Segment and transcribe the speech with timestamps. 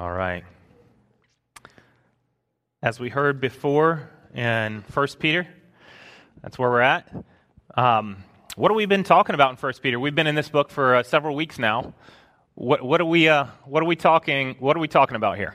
[0.00, 0.44] All right.
[2.82, 5.46] As we heard before in 1 Peter,
[6.40, 7.14] that's where we're at.
[7.76, 8.24] Um,
[8.56, 10.00] what have we been talking about in 1 Peter?
[10.00, 11.92] We've been in this book for uh, several weeks now.
[12.54, 15.54] What, what, are we, uh, what, are we talking, what are we talking about here?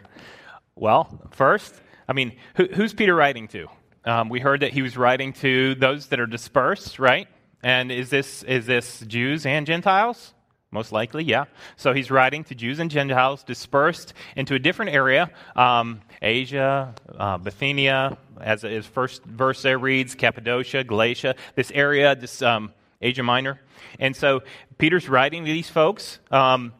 [0.75, 1.73] Well, first,
[2.07, 3.65] I mean, who, who's Peter writing to?
[4.03, 7.27] Um, we heard that he was writing to those that are dispersed, right?
[7.63, 10.34] And is this, is this Jews and Gentiles?
[10.75, 11.45] Most likely, yeah.
[11.77, 17.37] So he's writing to Jews and Gentiles dispersed into a different area um, Asia, uh,
[17.37, 23.61] Bithynia, as his first verse there reads, Cappadocia, Galatia, this area, this um, Asia Minor.
[23.99, 24.43] And so
[24.77, 26.19] Peter's writing to these folks.
[26.29, 26.73] Um,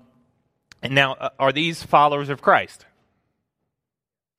[0.83, 2.85] and now, uh, are these followers of Christ?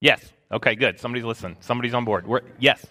[0.03, 0.21] Yes.
[0.53, 1.01] Okay, good.
[1.01, 1.57] Somebody's listening.
[1.61, 2.27] Somebody's on board.
[2.27, 2.85] We're, yes.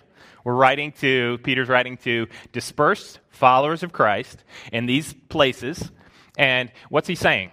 [0.44, 4.44] We're writing to, Peter's writing to dispersed followers of Christ
[4.74, 5.92] in these places
[6.38, 7.52] and what's he saying?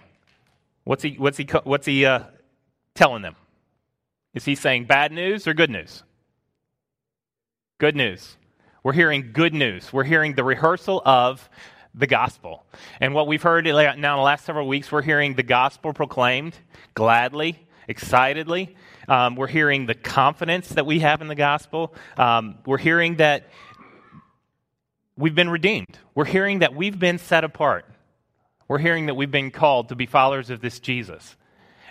[0.83, 2.23] What's he, what's he, what's he uh,
[2.95, 3.35] telling them?
[4.33, 6.03] Is he saying bad news or good news?
[7.77, 8.37] Good news.
[8.83, 9.93] We're hearing good news.
[9.93, 11.49] We're hearing the rehearsal of
[11.95, 12.65] the gospel.
[12.99, 16.57] And what we've heard now in the last several weeks, we're hearing the gospel proclaimed
[16.93, 18.75] gladly, excitedly.
[19.07, 21.93] Um, we're hearing the confidence that we have in the gospel.
[22.17, 23.49] Um, we're hearing that
[25.15, 25.97] we've been redeemed.
[26.15, 27.85] We're hearing that we've been set apart.
[28.73, 31.35] We're hearing that we've been called to be followers of this Jesus.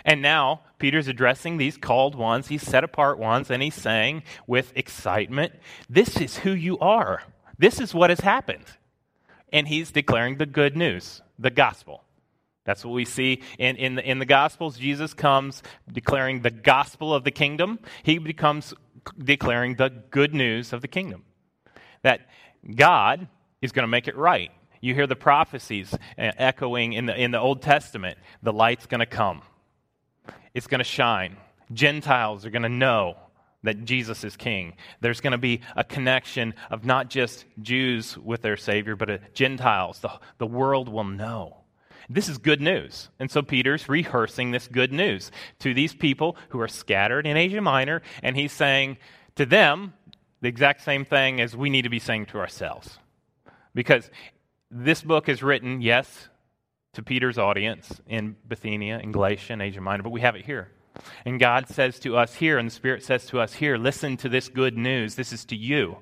[0.03, 4.73] And now Peter's addressing these called ones, these set apart ones, and he's saying with
[4.75, 5.53] excitement,
[5.89, 7.23] This is who you are.
[7.57, 8.65] This is what has happened.
[9.53, 12.03] And he's declaring the good news, the gospel.
[12.65, 14.77] That's what we see in, in, the, in the Gospels.
[14.77, 17.79] Jesus comes declaring the gospel of the kingdom.
[18.03, 18.73] He becomes
[19.17, 21.23] declaring the good news of the kingdom.
[22.01, 22.27] That
[22.75, 23.29] God
[23.61, 24.51] is going to make it right.
[24.83, 28.17] You hear the prophecies uh, echoing in the, in the Old Testament.
[28.41, 29.41] The light's going to come,
[30.53, 31.37] it's going to shine.
[31.71, 33.15] Gentiles are going to know
[33.63, 34.73] that Jesus is king.
[34.99, 39.17] There's going to be a connection of not just Jews with their Savior, but uh,
[39.33, 39.99] Gentiles.
[39.99, 41.55] The, the world will know.
[42.09, 43.07] This is good news.
[43.19, 47.61] And so Peter's rehearsing this good news to these people who are scattered in Asia
[47.61, 48.97] Minor, and he's saying
[49.37, 49.93] to them
[50.41, 52.99] the exact same thing as we need to be saying to ourselves.
[53.73, 54.09] Because
[54.73, 56.29] this book is written, yes,
[56.93, 60.71] to Peter's audience in Bithynia, in Galatia, and Asia Minor, but we have it here.
[61.25, 64.29] And God says to us here, and the Spirit says to us here, listen to
[64.29, 65.15] this good news.
[65.15, 65.97] This is to you.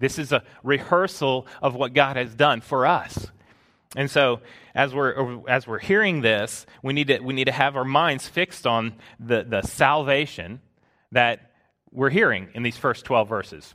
[0.00, 3.28] This is a rehearsal of what God has done for us.
[3.96, 4.40] And so,
[4.74, 8.28] as we're, as we're hearing this, we need, to, we need to have our minds
[8.28, 10.60] fixed on the, the salvation
[11.12, 11.52] that
[11.90, 13.74] we're hearing in these first 12 verses.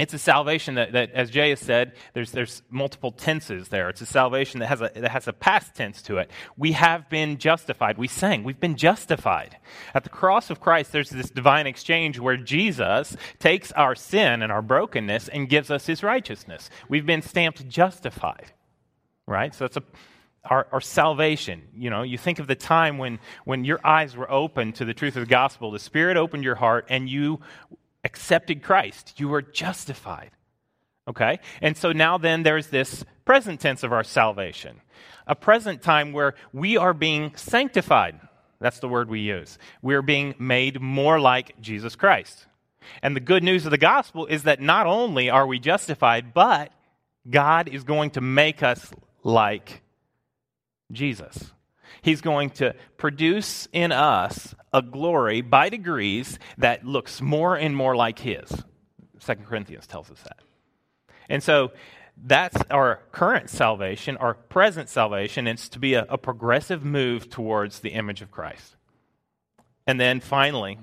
[0.00, 3.90] It's a salvation that, that, as Jay has said, there's, there's multiple tenses there.
[3.90, 6.30] It's a salvation that has a, that has a past tense to it.
[6.56, 7.98] We have been justified.
[7.98, 9.58] We sang, we've been justified.
[9.92, 14.50] At the cross of Christ, there's this divine exchange where Jesus takes our sin and
[14.50, 16.70] our brokenness and gives us his righteousness.
[16.88, 18.54] We've been stamped justified,
[19.26, 19.54] right?
[19.54, 19.82] So that's a,
[20.44, 21.68] our, our, salvation.
[21.74, 24.94] You know, you think of the time when, when your eyes were open to the
[24.94, 27.40] truth of the gospel, the Spirit opened your heart, and you
[28.04, 29.18] accepted Christ.
[29.18, 30.30] You were justified.
[31.08, 31.40] Okay?
[31.60, 34.80] And so now then there's this present tense of our salvation,
[35.26, 38.20] a present time where we are being sanctified.
[38.60, 39.58] That's the word we use.
[39.82, 42.46] We're being made more like Jesus Christ.
[43.02, 46.72] And the good news of the gospel is that not only are we justified, but
[47.28, 49.82] God is going to make us like
[50.92, 51.52] Jesus.
[52.02, 57.96] He's going to produce in us a glory by degrees that looks more and more
[57.96, 58.50] like His.
[59.18, 60.38] Second Corinthians tells us that.
[61.28, 61.72] And so
[62.22, 65.46] that's our current salvation, our present salvation.
[65.46, 68.76] It's to be a, a progressive move towards the image of Christ.
[69.86, 70.78] And then finally,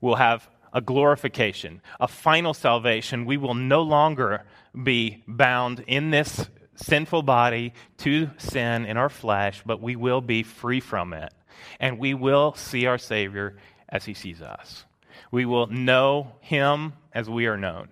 [0.00, 3.24] we'll have a glorification, a final salvation.
[3.24, 4.44] We will no longer
[4.80, 10.42] be bound in this sinful body to sin in our flesh, but we will be
[10.42, 11.32] free from it.
[11.80, 13.56] And we will see our Savior
[13.88, 14.84] as he sees us.
[15.30, 17.88] We will know him as we are known.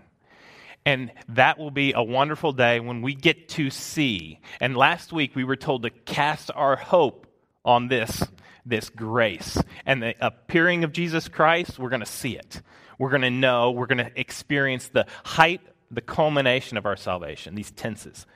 [0.87, 4.41] And that will be a wonderful day when we get to see.
[4.61, 7.27] And last week we were told to cast our hope
[7.65, 8.23] on this,
[8.67, 9.59] this grace.
[9.87, 12.61] And the appearing of Jesus Christ, we're going to see it.
[12.99, 17.55] We're going to know, we're going to experience the height, the culmination of our salvation,
[17.55, 18.27] these tenses.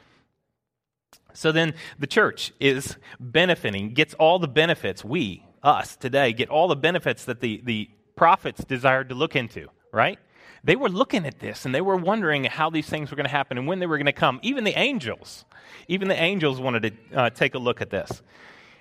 [1.38, 6.66] So then the church is benefiting, gets all the benefits, we, us today, get all
[6.66, 10.18] the benefits that the, the prophets desired to look into, right?
[10.64, 13.30] They were looking at this and they were wondering how these things were going to
[13.30, 14.40] happen and when they were going to come.
[14.42, 15.44] Even the angels,
[15.86, 16.82] even the angels wanted
[17.12, 18.20] to uh, take a look at this.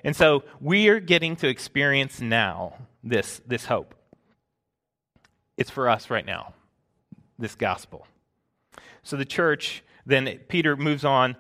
[0.03, 2.73] And so we are getting to experience now
[3.03, 3.93] this, this hope.
[5.57, 6.55] It's for us right now,
[7.37, 8.07] this gospel.
[9.03, 11.35] So the church, then Peter moves on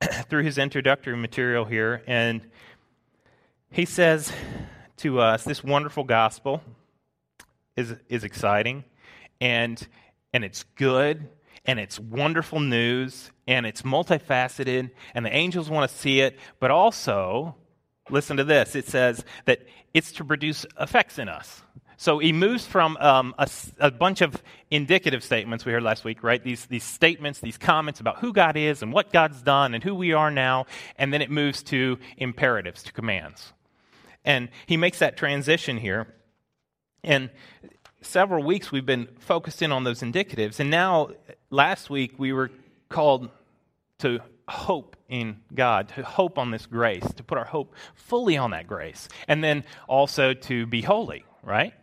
[0.28, 2.42] through his introductory material here, and
[3.70, 4.32] he says
[4.98, 6.62] to us this wonderful gospel
[7.76, 8.84] is, is exciting,
[9.40, 9.86] and,
[10.32, 11.28] and it's good,
[11.64, 16.70] and it's wonderful news, and it's multifaceted, and the angels want to see it, but
[16.70, 17.54] also,
[18.10, 19.60] listen to this it says that
[19.92, 21.62] it's to produce effects in us.
[22.00, 23.50] So he moves from um, a,
[23.80, 24.40] a, bunch of
[24.70, 26.40] indicative statements we heard last week, right?
[26.40, 29.96] These, these statements, these comments about who God is and what God's done and who
[29.96, 30.66] we are now,
[30.96, 33.52] and then it moves to imperatives, to commands.
[34.24, 36.06] And he makes that transition here.
[37.02, 37.30] And
[38.00, 40.60] several weeks we've been focused in on those indicatives.
[40.60, 41.08] And now,
[41.50, 42.52] last week, we were
[42.88, 43.28] called
[43.98, 48.52] to hope in God, to hope on this grace, to put our hope fully on
[48.52, 51.74] that grace, and then also to be holy, right?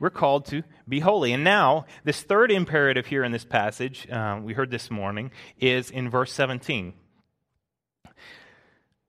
[0.00, 1.32] We're called to be holy.
[1.32, 5.90] And now, this third imperative here in this passage, uh, we heard this morning, is
[5.90, 6.92] in verse 17.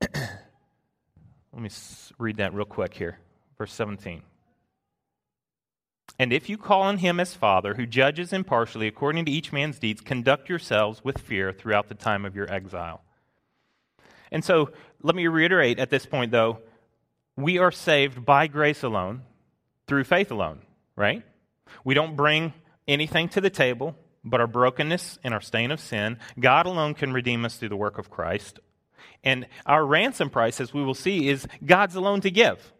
[0.00, 1.70] Let me
[2.18, 3.18] read that real quick here.
[3.56, 4.22] Verse 17.
[6.18, 9.78] And if you call on him as Father, who judges impartially according to each man's
[9.78, 13.02] deeds, conduct yourselves with fear throughout the time of your exile.
[14.32, 14.70] And so,
[15.02, 16.58] let me reiterate at this point, though,
[17.36, 19.22] we are saved by grace alone,
[19.86, 20.60] through faith alone
[21.00, 21.24] right?
[21.82, 22.52] We don't bring
[22.86, 26.18] anything to the table but our brokenness and our stain of sin.
[26.38, 28.60] God alone can redeem us through the work of Christ.
[29.24, 32.72] And our ransom price, as we will see, is God's alone to give.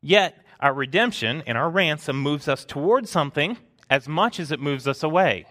[0.00, 3.58] Yet, our redemption and our ransom moves us towards something
[3.90, 5.46] as much as it moves us away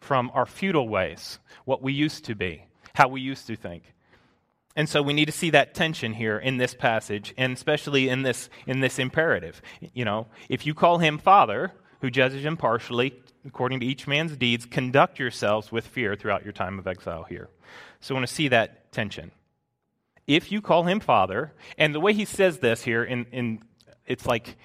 [0.00, 3.94] from our futile ways, what we used to be, how we used to think.
[4.74, 8.22] And so we need to see that tension here in this passage, and especially in
[8.22, 9.60] this, in this imperative.
[9.92, 13.14] You know, if you call him Father, who judges impartially
[13.46, 17.48] according to each man's deeds, conduct yourselves with fear throughout your time of exile here.
[18.00, 19.32] So I want to see that tension.
[20.26, 23.62] If you call him Father, and the way he says this here, in, in
[24.06, 24.56] it's like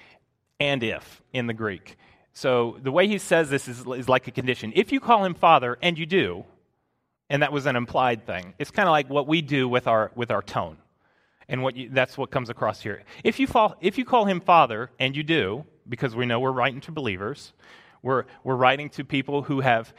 [0.60, 1.96] and if in the Greek.
[2.32, 4.72] So the way he says this is, is like a condition.
[4.76, 6.44] If you call him Father, and you do,
[7.30, 8.54] and that was an implied thing.
[8.58, 10.78] It's kind of like what we do with our, with our tone.
[11.48, 13.02] And what you, that's what comes across here.
[13.24, 16.52] If you, fall, if you call him Father, and you do, because we know we're
[16.52, 17.54] writing to believers,
[18.02, 19.94] we're, we're writing to people who have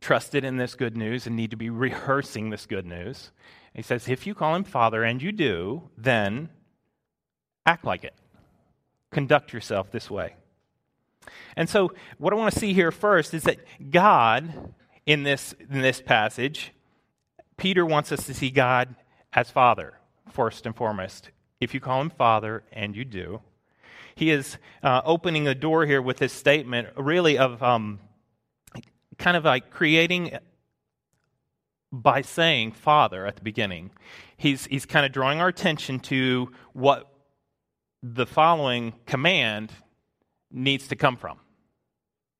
[0.00, 3.30] trusted in this good news and need to be rehearsing this good news.
[3.74, 6.48] He says, if you call him Father, and you do, then
[7.64, 8.14] act like it.
[9.12, 10.34] Conduct yourself this way.
[11.56, 13.58] And so, what I want to see here first is that
[13.90, 14.72] God
[15.10, 16.72] in this, in this passage,
[17.56, 18.94] Peter wants us to see God
[19.32, 19.94] as Father,
[20.30, 21.30] first and foremost.
[21.58, 23.40] If you call him Father, and you do,
[24.14, 27.98] he is uh, opening a door here with this statement, really, of um,
[29.18, 30.38] kind of like creating
[31.90, 33.90] by saying Father at the beginning.
[34.36, 37.12] He's, he's kind of drawing our attention to what
[38.00, 39.72] the following command
[40.52, 41.40] needs to come from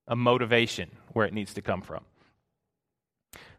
[0.06, 2.04] a motivation where it needs to come from.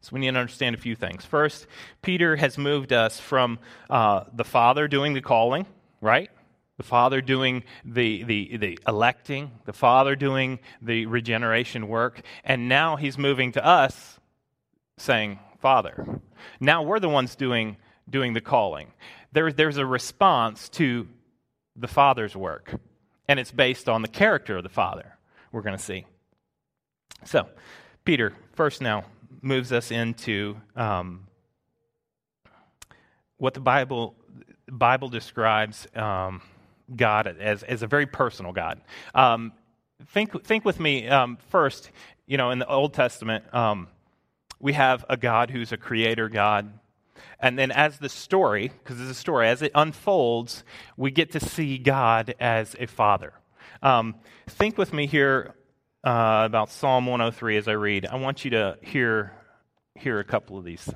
[0.01, 1.23] So we need to understand a few things.
[1.25, 1.67] First,
[2.01, 3.59] Peter has moved us from
[3.89, 5.67] uh, the Father doing the calling,
[6.01, 6.31] right?
[6.77, 12.95] The Father doing the, the, the electing, the Father doing the regeneration work, and now
[12.95, 14.19] he's moving to us
[14.97, 16.19] saying, Father.
[16.59, 17.77] Now we're the ones doing,
[18.09, 18.93] doing the calling.
[19.31, 21.07] There, there's a response to
[21.75, 22.73] the Father's work,
[23.27, 25.17] and it's based on the character of the Father,
[25.51, 26.05] we're going to see.
[27.23, 27.47] So,
[28.03, 29.05] Peter, first now,
[29.41, 31.27] moves us into um,
[33.37, 34.15] what the Bible
[34.69, 36.41] Bible describes um,
[36.95, 38.81] God as as a very personal God.
[39.15, 39.53] Um,
[40.07, 41.91] think think with me um, first.
[42.27, 43.87] You know, in the Old Testament, um,
[44.59, 46.71] we have a God who's a creator God.
[47.39, 50.63] And then, as the story, because it's a story, as it unfolds,
[50.95, 53.33] we get to see God as a father.
[53.81, 54.15] Um,
[54.47, 55.55] think with me here
[56.03, 58.05] uh, about Psalm 103 as I read.
[58.05, 59.33] I want you to hear,
[59.95, 60.89] hear a couple of these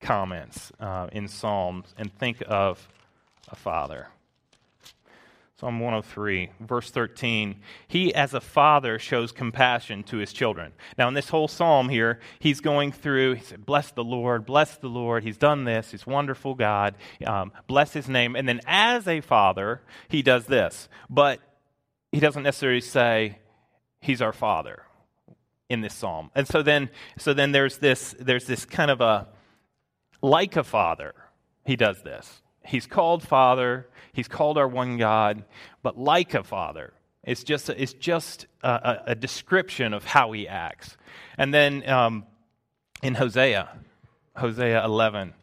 [0.00, 2.88] comments uh, in Psalms and think of
[3.48, 4.08] a father.
[5.58, 7.56] Psalm 103, verse 13.
[7.88, 10.72] He, as a father, shows compassion to his children.
[10.98, 14.76] Now, in this whole psalm here, he's going through, he said, Bless the Lord, bless
[14.76, 15.24] the Lord.
[15.24, 15.92] He's done this.
[15.92, 16.94] He's wonderful God.
[17.26, 18.36] Um, bless his name.
[18.36, 20.90] And then, as a father, he does this.
[21.08, 21.40] But
[22.12, 23.38] he doesn't necessarily say,
[24.06, 24.82] he's our father
[25.68, 26.30] in this psalm.
[26.34, 29.28] And so then so then there's this there's this kind of a
[30.22, 31.14] like a father,
[31.64, 32.42] he does this.
[32.64, 33.86] He's called Father,
[34.16, 35.44] He's called our one God,
[35.82, 36.94] but like a Father.
[37.22, 40.96] It's just, it's just a, a description of how He acts.
[41.36, 42.24] And then um,
[43.02, 43.68] in Hosea,
[44.34, 45.34] Hosea 11,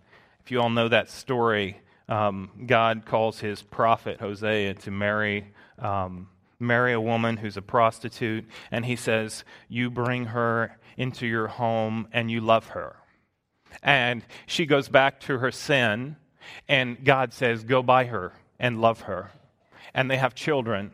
[0.44, 1.80] if you all know that story,
[2.10, 6.30] um, God calls his prophet Hosea to marry, um,
[6.64, 12.08] marry a woman who's a prostitute, and he says, You bring her into your home
[12.12, 12.96] and you love her.
[13.82, 16.18] And she goes back to her sin,
[16.68, 19.32] and God says, Go buy her and love her.
[19.94, 20.92] And they have children.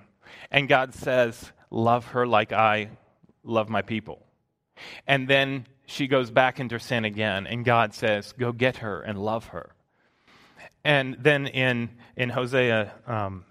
[0.52, 2.90] And God says, Love her like I
[3.44, 4.26] love my people.
[5.08, 9.18] And then she goes back into sin again, and God says, Go get her and
[9.18, 9.72] love her.
[10.84, 13.44] And then in, in Hosea um,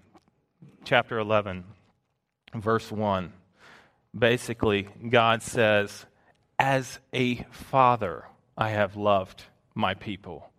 [0.83, 1.63] chapter 11,
[2.53, 3.33] verse 1,
[4.17, 6.05] basically, God says,
[6.57, 8.25] As a father,
[8.57, 9.43] I have loved
[9.75, 10.49] my people.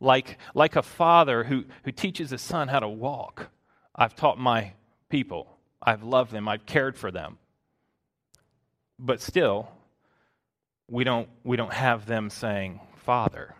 [0.00, 3.50] Like, like a father who, who teaches his son how to walk,
[3.94, 4.72] I've taught my
[5.08, 5.58] people.
[5.82, 6.48] I've loved them.
[6.48, 7.38] I've cared for them.
[8.98, 9.68] But still,
[10.88, 13.54] we don't, we don't have them saying, Father.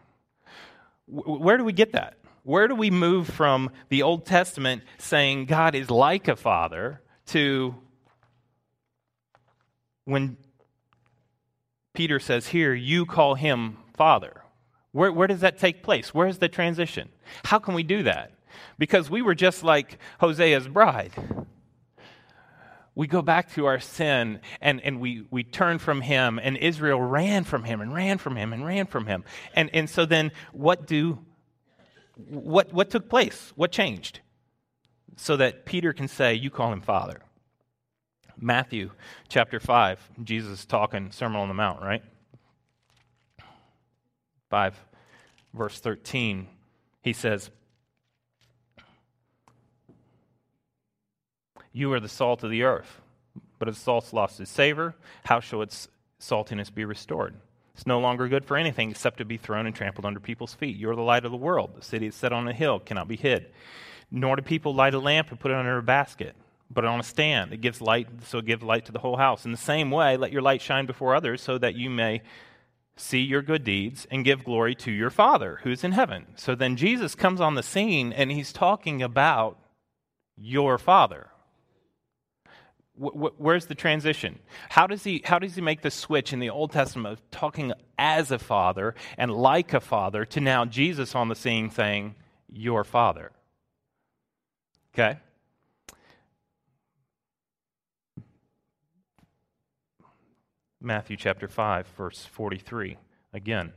[1.07, 2.15] Where do we get that?
[2.43, 7.75] Where do we move from the Old Testament saying God is like a father to
[10.05, 10.37] when
[11.93, 14.43] Peter says here, you call him father?
[14.93, 16.15] Where, where does that take place?
[16.15, 17.11] Where's the transition?
[17.45, 18.33] How can we do that?
[18.79, 21.13] Because we were just like Hosea's bride
[22.95, 27.01] we go back to our sin and, and we, we turn from him, and Israel
[27.01, 29.25] ran from him and ran from him and ran from him.
[29.55, 31.19] And, and so then, what do
[32.29, 33.55] what, what took place?
[33.57, 34.21] What changed?
[35.21, 37.21] So that Peter can say, You call him Father.
[38.39, 38.91] Matthew
[39.29, 42.03] chapter 5, Jesus talking, Sermon on the Mount, right?
[44.49, 44.83] 5,
[45.53, 46.49] verse 13,
[47.03, 47.51] he says,
[51.71, 53.03] You are the salt of the earth.
[53.59, 57.35] But if salt's lost its savor, how shall its saltiness be restored?
[57.75, 60.79] It's no longer good for anything except to be thrown and trampled under people's feet.
[60.79, 61.73] You are the light of the world.
[61.77, 63.53] The city is set on a hill, cannot be hid.
[64.11, 66.35] Nor do people light a lamp and put it under a basket,
[66.71, 67.53] but on a stand.
[67.53, 69.45] It gives light, so it gives light to the whole house.
[69.45, 72.23] In the same way, let your light shine before others, so that you may
[72.97, 76.27] see your good deeds and give glory to your Father who's in heaven.
[76.37, 79.59] So then Jesus comes on the scene and he's talking about
[80.37, 81.31] your Father
[83.01, 84.39] where's the transition?
[84.69, 87.73] How does, he, how does he make the switch in the Old Testament of talking
[87.99, 92.15] as a father and like a father to now Jesus on the scene saying,
[92.53, 93.33] Your father?
[94.95, 95.19] Okay?
[100.81, 102.97] Matthew chapter 5, verse 43.
[103.33, 103.73] Again.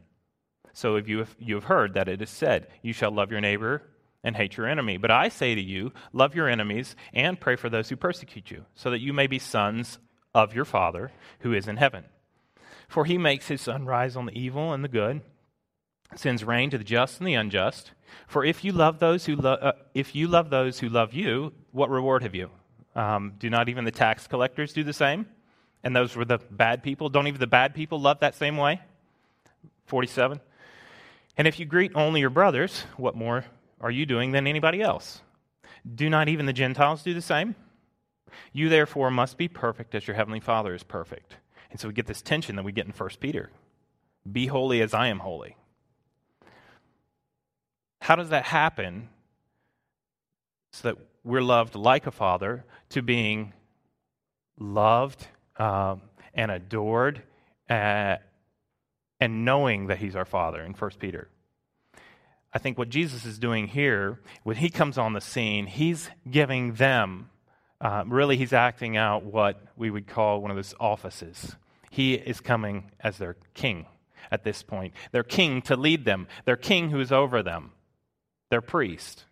[0.74, 3.42] So if you have, you have heard that it is said, You shall love your
[3.42, 3.84] neighbor
[4.24, 4.98] and hate your enemy.
[4.98, 8.66] But I say to you, love your enemies and pray for those who persecute you,
[8.74, 10.00] so that you may be sons
[10.34, 12.06] of your Father who is in heaven.
[12.88, 15.22] For he makes his sun rise on the evil and the good,
[16.20, 17.92] sends rain to the just and the unjust.
[18.28, 21.54] For if you love those who lo- uh, if you love those who love you,
[21.72, 22.50] what reward have you?
[22.96, 25.26] Um, do not even the tax collectors do the same?
[25.84, 27.10] And those were the bad people.
[27.10, 28.82] Don't even the bad people love that same way?
[29.86, 30.40] 47.
[31.38, 33.46] And if you greet only your brothers, what more
[33.82, 35.22] are you doing than anybody else?
[35.94, 37.56] Do not even the Gentiles do the same?
[38.52, 41.38] You therefore must be perfect as your heavenly Father is perfect.
[41.72, 43.50] And so we get this tension that we get in 1 Peter
[44.32, 45.58] Be holy as I am holy.
[48.04, 49.08] How does that happen
[50.74, 53.54] so that we're loved like a father to being
[54.60, 56.02] loved um,
[56.34, 57.24] and adored
[57.70, 58.18] uh,
[59.22, 61.30] and knowing that he's our father in 1 Peter?
[62.54, 66.74] I think what Jesus is doing here, when he comes on the scene, he's giving
[66.74, 67.30] them,
[67.80, 71.56] uh, really, he's acting out what we would call one of those offices.
[71.90, 73.86] He is coming as their king
[74.30, 74.94] at this point.
[75.14, 77.72] Their king to lead them, their king who is over them,
[78.54, 79.26] their priest,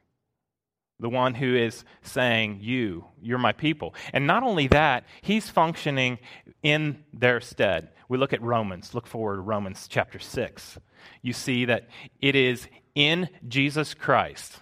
[0.99, 3.93] the one who is saying, You, you're my people.
[4.13, 6.17] And not only that, he's functioning
[6.63, 7.89] in their stead.
[8.09, 10.79] We look at Romans, look forward to Romans chapter 6.
[11.21, 11.87] You see that
[12.19, 14.57] it is in Jesus Christ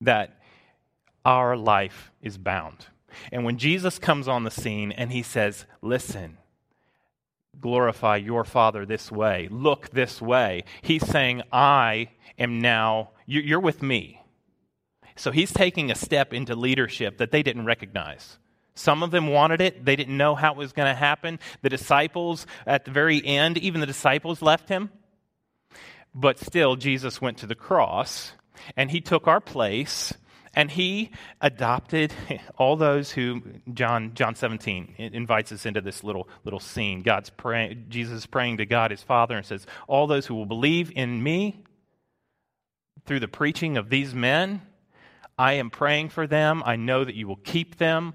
[0.00, 0.40] that
[1.24, 2.86] our life is bound.
[3.30, 6.38] And when Jesus comes on the scene and he says, Listen,
[7.60, 13.82] glorify your Father this way, look this way, he's saying, I am now, you're with
[13.82, 14.22] me.
[15.16, 18.38] So he's taking a step into leadership that they didn't recognize.
[18.74, 19.84] Some of them wanted it.
[19.84, 21.40] They didn't know how it was going to happen.
[21.62, 24.90] The disciples, at the very end, even the disciples left him.
[26.14, 28.32] But still, Jesus went to the cross
[28.76, 30.14] and he took our place
[30.58, 32.12] and he adopted
[32.58, 33.40] all those who
[33.72, 37.02] John John 17 invites us into this little little scene.
[37.02, 40.90] God's praying Jesus praying to God his Father and says, "All those who will believe
[40.96, 41.62] in me
[43.06, 44.60] through the preaching of these men,
[45.38, 46.64] I am praying for them.
[46.66, 48.14] I know that you will keep them."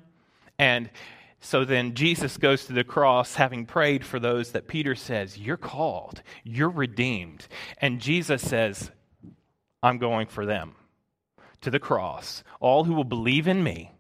[0.60, 0.90] And
[1.40, 5.58] so then Jesus goes to the cross having prayed for those that Peter says, You're
[5.58, 7.48] called, you're redeemed.
[7.80, 8.92] And Jesus says,
[9.82, 10.76] I'm going for them
[11.64, 12.44] to the cross.
[12.60, 13.92] All who will believe in me,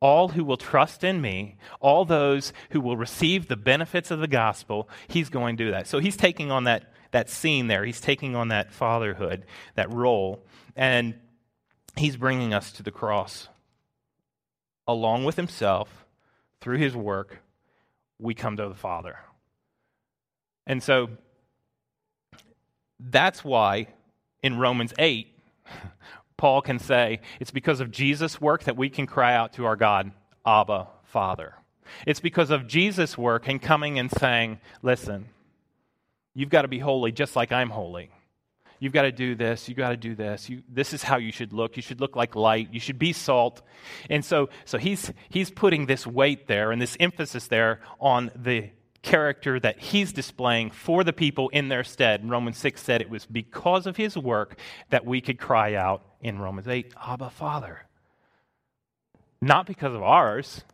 [0.00, 4.28] all who will trust in me, all those who will receive the benefits of the
[4.28, 5.86] gospel, he's going to do that.
[5.86, 7.84] So he's taking on that, that scene there.
[7.84, 10.44] He's taking on that fatherhood, that role,
[10.76, 11.14] and
[11.96, 13.48] he's bringing us to the cross
[14.86, 16.04] along with himself
[16.60, 17.42] through his work,
[18.18, 19.18] we come to the Father.
[20.66, 21.10] And so
[23.00, 23.88] that's why
[24.42, 25.28] in Romans 8,
[26.42, 29.76] Paul can say, it's because of Jesus' work that we can cry out to our
[29.76, 30.10] God,
[30.44, 31.54] Abba, Father.
[32.04, 35.26] It's because of Jesus' work and coming and saying, listen,
[36.34, 38.10] you've got to be holy just like I'm holy.
[38.80, 39.68] You've got to do this.
[39.68, 40.50] You've got to do this.
[40.50, 41.76] You, this is how you should look.
[41.76, 42.70] You should look like light.
[42.72, 43.62] You should be salt.
[44.10, 48.70] And so, so he's, he's putting this weight there and this emphasis there on the
[49.02, 52.28] character that he's displaying for the people in their stead.
[52.28, 54.58] Romans 6 said it was because of his work
[54.90, 57.82] that we could cry out in Romans 8, Abba, Father.
[59.40, 60.64] Not because of ours.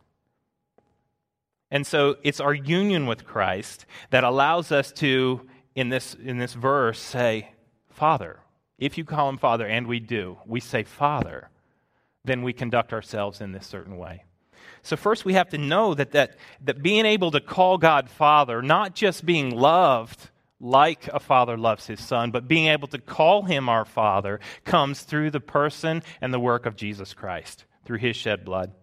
[1.71, 5.41] And so it's our union with Christ that allows us to,
[5.75, 7.51] in this, in this verse, say,
[7.89, 8.39] Father.
[8.77, 11.49] If you call him Father, and we do, we say Father,
[12.23, 14.23] then we conduct ourselves in this certain way.
[14.81, 18.61] So, first, we have to know that, that, that being able to call God Father,
[18.61, 20.29] not just being loved
[20.59, 25.01] like a father loves his son, but being able to call him our Father, comes
[25.01, 28.73] through the person and the work of Jesus Christ, through his shed blood.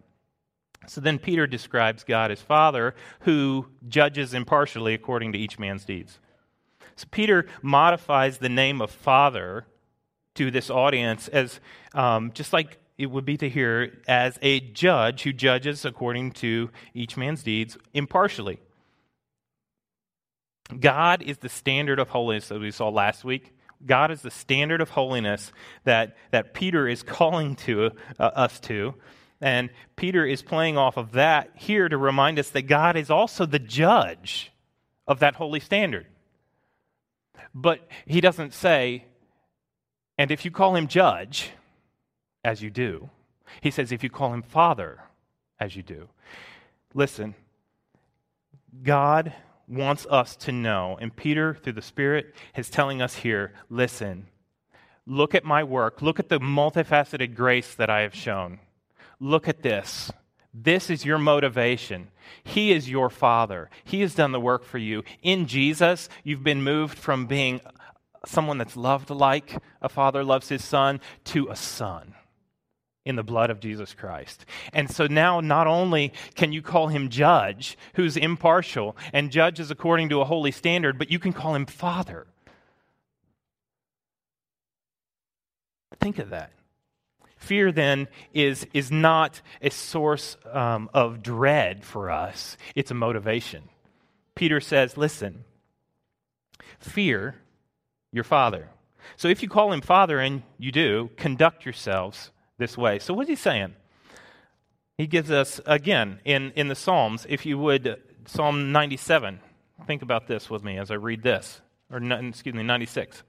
[0.86, 6.18] So then Peter describes God as Father, who judges impartially according to each man's deeds.
[6.94, 9.66] So Peter modifies the name of Father
[10.36, 11.60] to this audience as
[11.92, 16.70] um, just like it would be to hear as a judge who judges according to
[16.94, 18.60] each man's deeds impartially.
[20.80, 23.54] God is the standard of holiness that we saw last week.
[23.84, 25.52] God is the standard of holiness
[25.84, 28.94] that, that Peter is calling to uh, us to.
[29.40, 33.44] And Peter is playing off of that here to remind us that God is also
[33.44, 34.50] the judge
[35.06, 36.06] of that holy standard.
[37.54, 39.04] But he doesn't say,
[40.18, 41.50] and if you call him judge,
[42.42, 43.10] as you do,
[43.60, 45.00] he says, if you call him father,
[45.60, 46.08] as you do.
[46.94, 47.34] Listen,
[48.82, 49.34] God
[49.68, 54.26] wants us to know, and Peter, through the Spirit, is telling us here listen,
[55.06, 58.60] look at my work, look at the multifaceted grace that I have shown.
[59.18, 60.10] Look at this.
[60.52, 62.08] This is your motivation.
[62.42, 63.70] He is your Father.
[63.84, 65.02] He has done the work for you.
[65.22, 67.60] In Jesus, you've been moved from being
[68.26, 72.14] someone that's loved like a father loves his son to a son
[73.06, 74.44] in the blood of Jesus Christ.
[74.72, 80.10] And so now not only can you call him judge, who's impartial and judges according
[80.10, 82.26] to a holy standard, but you can call him father.
[86.00, 86.50] Think of that.
[87.36, 93.62] Fear, then, is, is not a source um, of dread for us, it's a motivation.
[94.34, 95.44] Peter says, Listen,
[96.80, 97.36] fear
[98.12, 98.68] your father.
[99.16, 102.98] So if you call him father, and you do, conduct yourselves this way.
[102.98, 103.74] So what's he saying?
[104.98, 109.40] He gives us, again, in, in the Psalms, if you would, Psalm 97.
[109.86, 111.60] Think about this with me as I read this.
[111.90, 113.22] Or, excuse me, 96.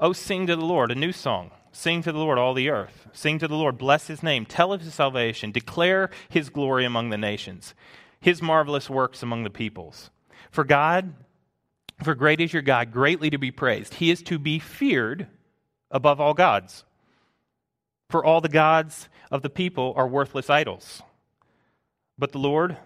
[0.00, 3.06] Oh, sing to the Lord a new song Sing to the Lord, all the earth.
[3.12, 4.46] Sing to the Lord, bless his name.
[4.46, 5.52] Tell of his salvation.
[5.52, 7.74] Declare his glory among the nations,
[8.18, 10.10] his marvelous works among the peoples.
[10.50, 11.12] For God,
[12.02, 13.92] for great is your God, greatly to be praised.
[13.92, 15.26] He is to be feared
[15.90, 16.84] above all gods.
[18.08, 21.02] For all the gods of the people are worthless idols.
[22.18, 22.76] But the Lord,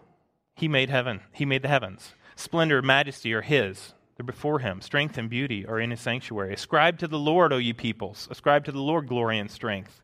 [0.55, 2.15] he made heaven, he made the heavens.
[2.37, 4.83] Splendor, majesty are his they're before him.
[4.83, 6.53] Strength and beauty are in his sanctuary.
[6.53, 8.29] Ascribe to the Lord, O ye peoples.
[8.31, 10.03] Ascribe to the Lord glory and strength.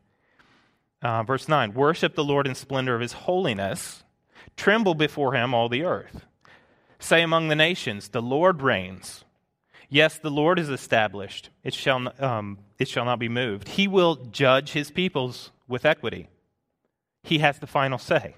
[1.03, 4.03] Uh, verse 9 Worship the Lord in splendor of his holiness.
[4.55, 6.25] Tremble before him, all the earth.
[6.97, 9.23] Say among the nations, The Lord reigns.
[9.89, 11.49] Yes, the Lord is established.
[11.63, 13.69] It shall, um, it shall not be moved.
[13.69, 16.27] He will judge his peoples with equity.
[17.23, 18.35] He has the final say.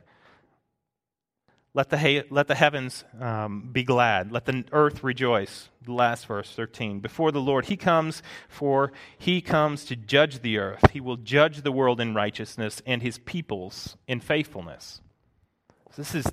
[1.74, 4.32] let the, let the heavens um, be glad.
[4.32, 5.70] Let the earth rejoice.
[5.84, 7.00] The last verse, 13.
[7.00, 10.92] Before the Lord, he comes, for he comes to judge the earth.
[10.92, 15.02] He will judge the world in righteousness and his peoples in faithfulness.
[15.92, 16.28] So this is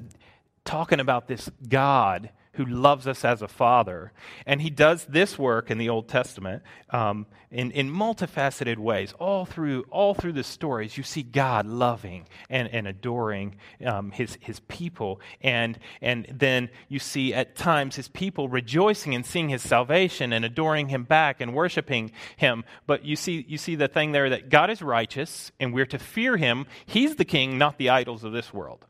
[0.65, 4.13] talking about this God who loves us as a father.
[4.47, 9.13] And he does this work in the Old Testament um, in, in multifaceted ways.
[9.19, 14.39] All through, all through the stories, you see God loving and, and adoring um, his,
[14.41, 15.21] his people.
[15.43, 20.45] And, and then you see at times his people rejoicing and seeing his salvation and
[20.45, 22.65] adoring him back and worshiping him.
[22.87, 25.99] But you see, you see the thing there that God is righteous and we're to
[25.99, 26.67] fear him.
[26.87, 28.87] He's the king, not the idols of this world.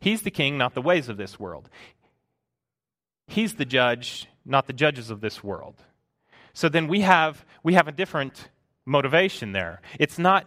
[0.00, 1.70] He's the king, not the ways of this world.
[3.26, 5.76] He's the judge, not the judges of this world.
[6.52, 8.48] So then we have, we have a different
[8.86, 9.80] motivation there.
[9.98, 10.46] It's not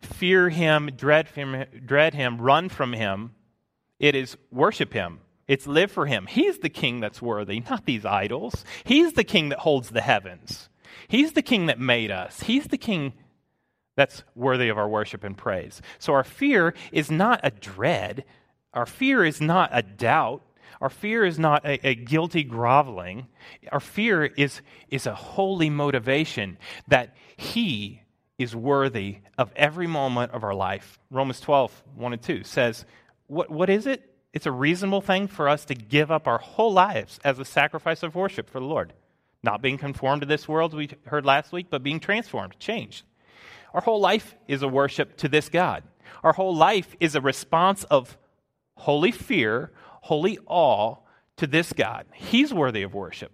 [0.00, 3.32] fear him, dread him, dread him, run from him.
[3.98, 5.20] It is worship him.
[5.46, 6.26] It's live for him.
[6.26, 8.64] He's the king that's worthy, not these idols.
[8.84, 10.68] He's the king that holds the heavens.
[11.08, 12.40] He's the king that made us.
[12.40, 13.14] He's the king
[13.96, 15.82] that's worthy of our worship and praise.
[15.98, 18.24] So our fear is not a dread.
[18.72, 20.42] Our fear is not a doubt.
[20.80, 23.26] Our fear is not a, a, guilty groveling.
[23.70, 26.56] Our fear is, is a holy motivation
[26.88, 28.02] that He
[28.38, 30.98] is worthy of every moment of our life.
[31.10, 32.86] Romans 12, 1 and 2 says,
[33.26, 34.10] What, what is it?
[34.32, 38.02] It's a reasonable thing for us to give up our whole lives as a sacrifice
[38.02, 38.94] of worship for the Lord.
[39.42, 43.04] Not being conformed to this world, we heard last week, but being transformed, changed.
[43.74, 45.82] Our whole life is a worship to this God.
[46.22, 48.16] Our whole life is a response of
[48.76, 50.96] holy fear, holy awe
[51.36, 52.06] to this God.
[52.12, 53.32] He's worthy of worship,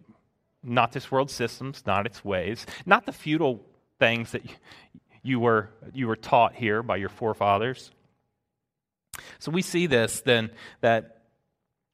[0.62, 3.64] not this world's systems, not its ways, not the futile
[3.98, 4.42] things that
[5.22, 7.90] you were, you were taught here by your forefathers.
[9.38, 10.50] So we see this then
[10.83, 11.22] that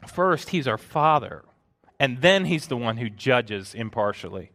[0.06, 1.44] first, He's our Father,
[1.98, 4.50] and then He's the one who judges impartially.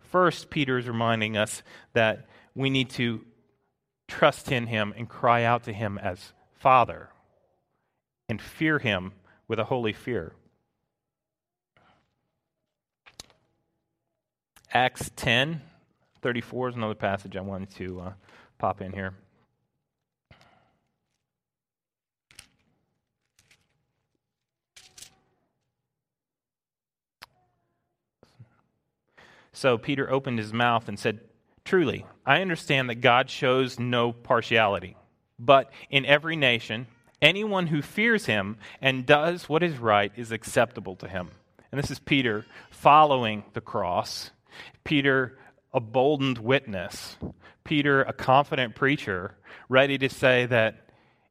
[0.00, 1.62] First, Peter is reminding us
[1.94, 3.24] that we need to
[4.08, 7.10] trust in Him and cry out to Him as Father
[8.28, 9.12] and fear Him
[9.52, 10.32] with a holy fear.
[14.72, 15.60] Acts 10
[16.22, 18.12] 34 is another passage I wanted to uh,
[18.56, 19.12] pop in here.
[29.52, 31.20] So Peter opened his mouth and said,
[31.66, 34.96] Truly, I understand that God shows no partiality,
[35.38, 36.86] but in every nation,
[37.22, 41.30] Anyone who fears him and does what is right is acceptable to him.
[41.70, 44.32] And this is Peter following the cross.
[44.82, 45.38] Peter,
[45.72, 47.16] a boldened witness.
[47.64, 49.36] Peter, a confident preacher,
[49.68, 50.88] ready to say that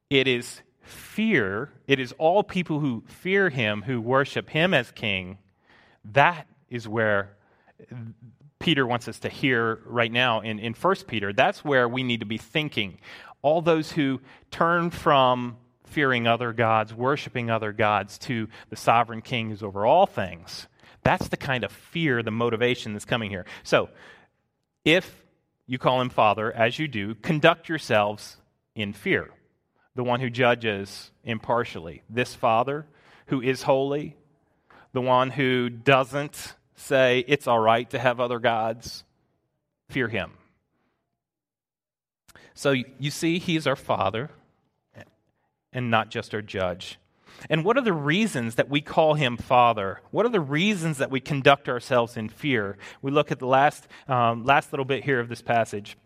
[0.10, 5.38] it is fear, it is all people who fear him, who worship him as king.
[6.06, 7.36] That is where
[8.60, 11.34] Peter wants us to hear right now in, in 1 Peter.
[11.34, 13.00] That's where we need to be thinking.
[13.42, 15.58] All those who turn from
[15.92, 20.68] fearing other gods, worshiping other gods, to the sovereign king who's over all things.
[21.04, 23.46] That's the kind of fear, the motivation that's coming here.
[23.64, 23.90] So,
[24.86, 25.24] if
[25.68, 28.38] you call him Father, as you do, conduct yourselves
[28.76, 29.30] in fear.
[29.96, 32.04] The one who judges impartially.
[32.10, 32.86] This Father
[33.28, 34.16] who is holy,
[34.94, 39.04] the one who doesn't say it's all right to have other gods,
[39.90, 40.32] fear him.
[42.54, 44.30] So you see, he's our Father
[45.74, 46.98] and not just our judge.
[47.50, 50.02] And what are the reasons that we call him Father?
[50.12, 52.78] What are the reasons that we conduct ourselves in fear?
[53.02, 55.98] We look at the last, um, last little bit here of this passage.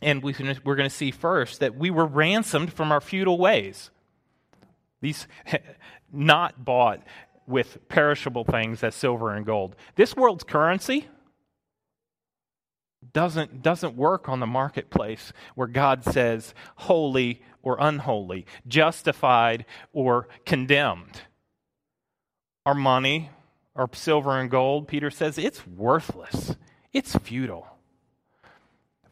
[0.00, 3.90] And we, we're going to see first that we were ransomed from our futile ways.
[5.00, 5.26] These
[6.12, 7.02] not bought
[7.46, 9.76] with perishable things as silver and gold.
[9.96, 11.08] This world's currency
[13.12, 21.22] doesn't, doesn't work on the marketplace where God says holy or unholy, justified or condemned.
[22.66, 23.30] Our money,
[23.74, 26.56] our silver and gold, Peter says, it's worthless.
[26.92, 27.66] It's futile.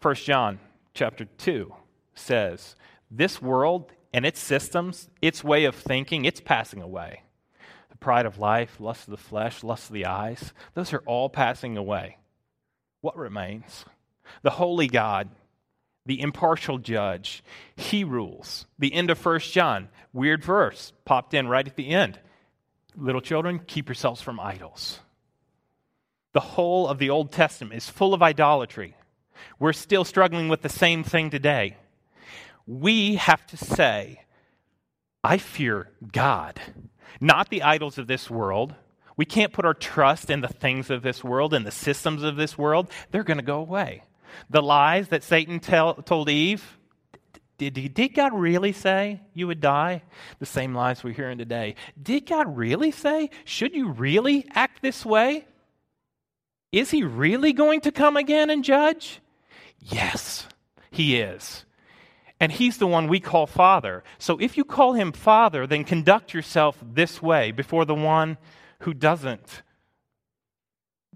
[0.00, 0.58] 1 John
[0.94, 1.72] chapter 2
[2.14, 2.76] says,
[3.10, 7.22] This world and its systems, its way of thinking, it's passing away.
[7.90, 11.28] The pride of life, lust of the flesh, lust of the eyes, those are all
[11.28, 12.18] passing away.
[13.00, 13.84] What remains?
[14.42, 15.28] The holy God
[16.08, 17.44] the impartial judge.
[17.76, 18.66] He rules.
[18.78, 22.18] The end of First John, weird verse, popped in right at the end.
[22.96, 25.00] Little children, keep yourselves from idols.
[26.32, 28.96] The whole of the Old Testament is full of idolatry.
[29.58, 31.76] We're still struggling with the same thing today.
[32.66, 34.22] We have to say,
[35.22, 36.58] I fear God,
[37.20, 38.74] not the idols of this world.
[39.18, 42.36] We can't put our trust in the things of this world and the systems of
[42.36, 42.88] this world.
[43.10, 44.04] They're going to go away.
[44.48, 46.78] The lies that Satan tell, told Eve,
[47.58, 50.02] did, did God really say you would die?
[50.38, 51.74] The same lies we're hearing today.
[52.00, 53.30] Did God really say?
[53.44, 55.44] Should you really act this way?
[56.70, 59.20] Is he really going to come again and judge?
[59.80, 60.46] Yes,
[60.92, 61.64] he is.
[62.38, 64.04] And he's the one we call Father.
[64.18, 68.38] So if you call him Father, then conduct yourself this way before the one
[68.80, 69.62] who doesn't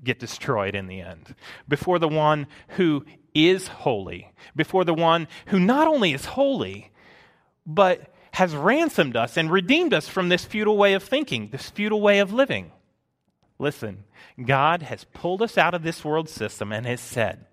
[0.02, 1.34] get destroyed in the end,
[1.68, 6.90] before the one who is holy, before the one who not only is holy,
[7.64, 12.00] but has ransomed us and redeemed us from this futile way of thinking, this futile
[12.00, 12.72] way of living.
[13.58, 14.04] Listen,
[14.44, 17.46] God has pulled us out of this world system and has said,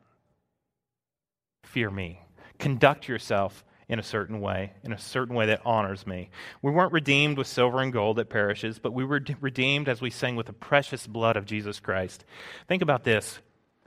[1.63, 2.22] Fear me.
[2.58, 6.30] Conduct yourself in a certain way, in a certain way that honors me.
[6.62, 10.12] We weren't redeemed with silver and gold that perishes, but we were redeemed, as we
[10.12, 12.23] sang, with the precious blood of Jesus Christ.
[12.67, 13.39] Think about this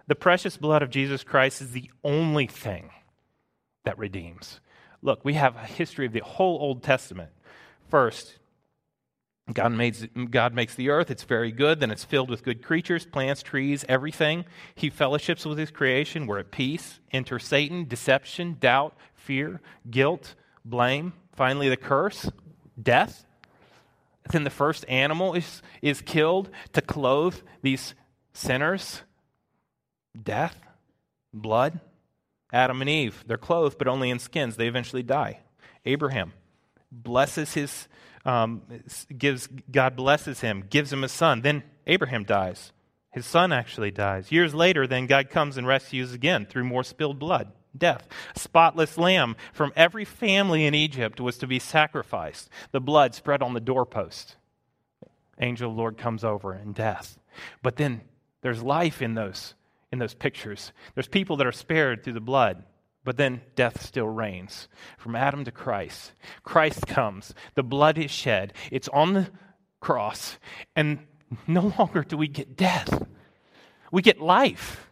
[0.09, 2.91] the precious blood of Jesus Christ is the only thing
[3.85, 4.61] that redeems.
[5.01, 7.31] Look, we have a history of the whole Old Testament.
[7.89, 8.39] First,
[9.53, 13.05] God makes, God makes the earth, it's very good, then it's filled with good creatures,
[13.05, 14.45] plants, trees, everything.
[14.75, 16.27] He fellowships with his creation.
[16.27, 17.01] We're at peace.
[17.11, 21.13] Enter Satan, deception, doubt, fear, guilt, blame.
[21.35, 22.31] Finally, the curse,
[22.81, 23.27] death.
[24.31, 27.95] Then the first animal is, is killed to clothe these
[28.33, 29.03] sinners.
[30.21, 30.57] Death,
[31.35, 31.81] blood.
[32.53, 34.57] Adam and Eve, they're clothed, but only in skins.
[34.57, 35.41] They eventually die.
[35.85, 36.33] Abraham
[36.93, 37.89] blesses his
[38.25, 38.63] um,
[39.17, 41.41] gives, God blesses him, gives him a son.
[41.41, 42.73] Then Abraham dies.
[43.11, 44.31] His son actually dies.
[44.31, 48.09] Years later, then God comes and rescues again through more spilled blood, death.
[48.35, 52.49] A spotless lamb from every family in Egypt was to be sacrificed.
[52.71, 54.37] The blood spread on the doorpost.
[55.41, 57.19] Angel of the Lord comes over and death.
[57.63, 58.03] But then
[58.43, 59.55] there's life in those
[59.91, 60.73] in those pictures.
[60.95, 62.65] There's people that are spared through the blood.
[63.05, 64.69] But then death still reigns.
[64.97, 66.13] From Adam to Christ,
[66.45, 67.35] Christ comes.
[67.55, 68.53] The blood is shed.
[68.71, 69.31] It's on the
[69.81, 70.39] cross.
[70.77, 71.01] And
[71.47, 73.07] no longer do we get death,
[73.91, 74.89] we get life.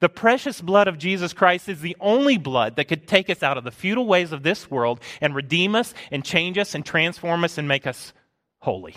[0.00, 3.56] The precious blood of Jesus Christ is the only blood that could take us out
[3.56, 7.42] of the futile ways of this world and redeem us and change us and transform
[7.44, 8.12] us and make us
[8.58, 8.96] holy.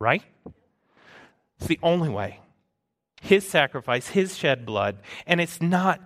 [0.00, 0.22] Right?
[1.58, 2.40] It's the only way.
[3.22, 4.98] His sacrifice, His shed blood.
[5.26, 6.00] And it's not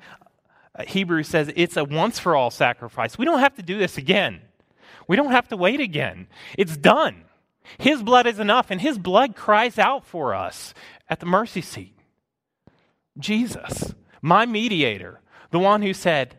[0.78, 3.18] Uh, Hebrews says it's a once for all sacrifice.
[3.18, 4.42] We don't have to do this again.
[5.08, 6.28] We don't have to wait again.
[6.56, 7.24] It's done.
[7.78, 10.72] His blood is enough, and His blood cries out for us
[11.08, 11.98] at the mercy seat.
[13.18, 16.36] Jesus, my mediator, the one who said,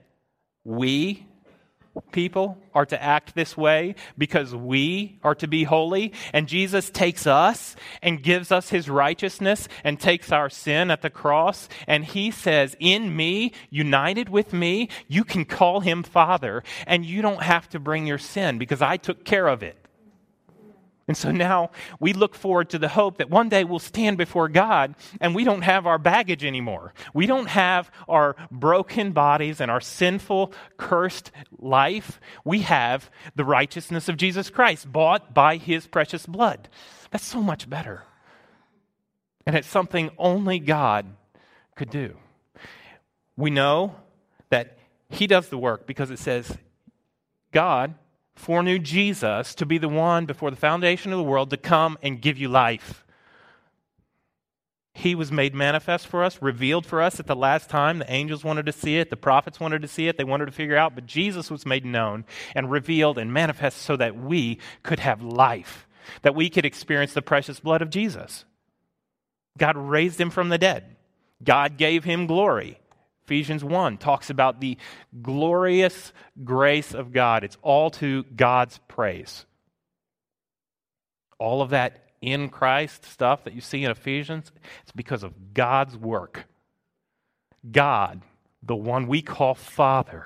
[0.63, 1.27] We
[2.11, 6.13] people are to act this way because we are to be holy.
[6.33, 11.09] And Jesus takes us and gives us his righteousness and takes our sin at the
[11.09, 11.69] cross.
[11.87, 17.21] And he says, In me, united with me, you can call him Father, and you
[17.21, 19.78] don't have to bring your sin because I took care of it.
[21.09, 24.47] And so now we look forward to the hope that one day we'll stand before
[24.47, 26.93] God and we don't have our baggage anymore.
[27.15, 32.21] We don't have our broken bodies and our sinful, cursed life.
[32.45, 36.69] We have the righteousness of Jesus Christ, bought by his precious blood.
[37.09, 38.03] That's so much better.
[39.47, 41.07] And it's something only God
[41.75, 42.17] could do.
[43.35, 43.95] We know
[44.51, 44.77] that
[45.09, 46.55] he does the work because it says,
[47.51, 47.95] God
[48.39, 52.21] foreknew Jesus to be the one before the foundation of the world to come and
[52.21, 53.05] give you life.
[54.93, 57.99] He was made manifest for us, revealed for us at the last time.
[57.99, 60.53] The angels wanted to see it, the prophets wanted to see it, they wanted to
[60.53, 62.25] figure out, but Jesus was made known
[62.55, 65.87] and revealed and manifest so that we could have life,
[66.21, 68.45] that we could experience the precious blood of Jesus.
[69.57, 70.95] God raised him from the dead,
[71.43, 72.79] God gave him glory.
[73.29, 74.75] Ephesians 1 talks about the
[75.21, 76.13] glorious
[76.43, 77.43] grace of God.
[77.43, 79.45] It's all to God's praise.
[81.37, 85.95] All of that in Christ stuff that you see in Ephesians, it's because of God's
[85.95, 86.45] work.
[87.71, 88.23] God,
[88.63, 90.25] the one we call Father,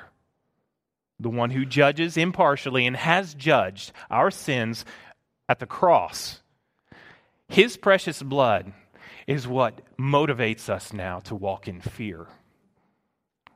[1.19, 4.85] the one who judges impartially and has judged our sins
[5.49, 6.41] at the cross,
[7.49, 8.71] his precious blood
[9.27, 12.27] is what motivates us now to walk in fear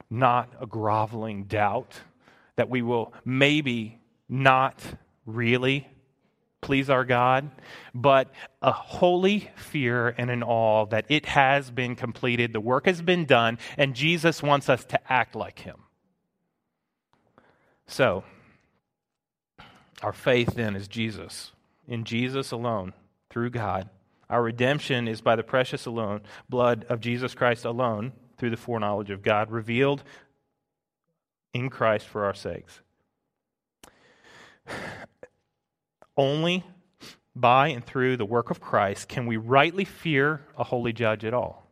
[0.09, 1.99] not a groveling doubt
[2.55, 4.81] that we will maybe not
[5.25, 5.87] really
[6.61, 7.49] please our God,
[7.93, 13.01] but a holy fear and an awe that it has been completed, the work has
[13.01, 15.77] been done, and Jesus wants us to act like Him.
[17.85, 18.23] So,
[20.01, 21.53] Our faith then is Jesus,
[21.87, 22.93] in Jesus alone,
[23.29, 23.89] through God.
[24.29, 29.09] Our redemption is by the precious alone, blood of Jesus Christ alone, through the foreknowledge
[29.09, 30.03] of God, revealed
[31.53, 32.81] in Christ for our sakes.
[36.17, 36.63] Only
[37.35, 41.33] by and through the work of Christ can we rightly fear a holy judge at
[41.33, 41.67] all.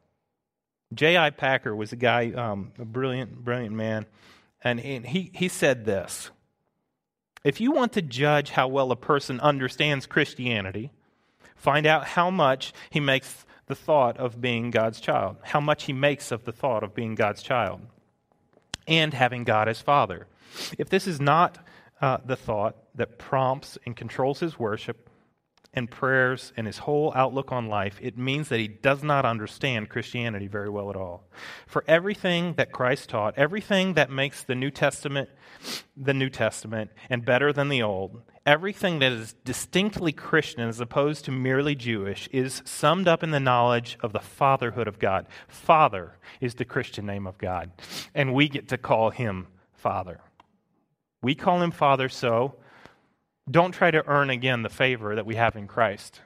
[0.94, 1.32] J.I.
[1.32, 4.06] Packer was a guy, um, a brilliant, brilliant man,
[4.64, 6.30] and he, he said this
[7.44, 10.92] If you want to judge how well a person understands Christianity,
[11.56, 15.94] find out how much he makes the thought of being God's child, how much he
[15.94, 17.82] makes of the thought of being God's child,
[18.88, 20.28] and having God as Father.
[20.78, 21.58] If this is not
[22.02, 25.10] uh, the thought that prompts and controls his worship,
[25.76, 29.90] and prayers and his whole outlook on life, it means that he does not understand
[29.90, 31.26] Christianity very well at all.
[31.68, 35.30] For everything that Christ taught, everything that makes the New Testament
[35.98, 41.26] the New Testament and better than the Old, everything that is distinctly Christian as opposed
[41.26, 45.26] to merely Jewish, is summed up in the knowledge of the fatherhood of God.
[45.48, 47.72] Father is the Christian name of God,
[48.14, 50.20] and we get to call him Father.
[51.22, 52.56] We call him Father so
[53.50, 56.22] don't try to earn again the favor that we have in Christ.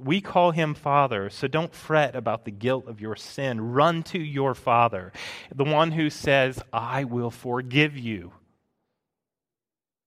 [0.00, 3.72] We call him Father, so don't fret about the guilt of your sin.
[3.72, 5.12] Run to your Father,
[5.52, 8.32] the one who says, I will forgive you.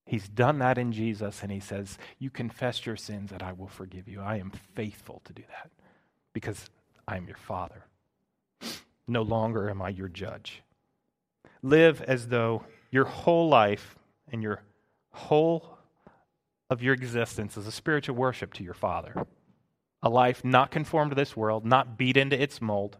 [0.06, 3.68] He's done that in Jesus, and he says, You confess your sins, and I will
[3.68, 4.20] forgive you.
[4.20, 5.70] I am faithful to do that
[6.32, 6.70] because
[7.06, 7.84] I am your Father.
[9.06, 10.62] No longer am I your judge.
[11.62, 13.96] Live as though your whole life
[14.30, 14.62] and your
[15.10, 15.78] whole
[16.72, 19.26] of your existence is a spiritual worship to your Father.
[20.02, 22.98] A life not conformed to this world, not beat into its mold,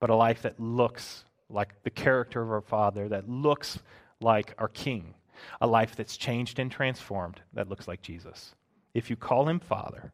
[0.00, 3.78] but a life that looks like the character of our Father, that looks
[4.20, 5.14] like our King.
[5.60, 8.54] A life that's changed and transformed, that looks like Jesus.
[8.94, 10.12] If you call him Father,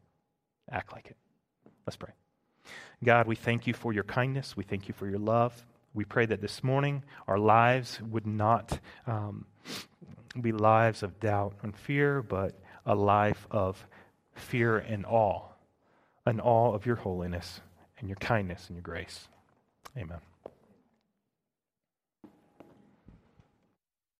[0.71, 1.17] act like it.
[1.87, 2.11] Let's pray.
[3.03, 4.55] God, we thank you for your kindness.
[4.55, 5.65] We thank you for your love.
[5.93, 9.45] We pray that this morning our lives would not um,
[10.39, 13.85] be lives of doubt and fear, but a life of
[14.33, 15.41] fear and awe,
[16.25, 17.61] an awe of your holiness
[17.99, 19.27] and your kindness and your grace.
[19.97, 20.19] Amen.